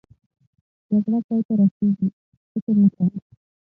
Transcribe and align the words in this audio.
جګړه 0.89 1.19
پای 1.27 1.41
ته 1.47 1.53
رسېږي؟ 1.59 2.07
فکر 2.51 2.75
نه 2.81 2.87
کوم. 2.93 3.09